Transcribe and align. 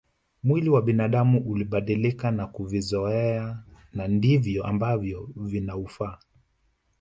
Mwili 0.43 0.69
wa 0.69 0.81
binadamu 0.81 1.39
ulibadilika 1.47 2.31
na 2.31 2.47
kuvizoea 2.47 3.63
na 3.93 4.07
ndivyo 4.07 4.63
ambavyo 4.65 5.29
vinaufaa 5.35 6.17